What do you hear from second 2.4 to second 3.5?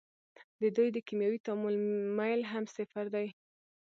هم صفر دی.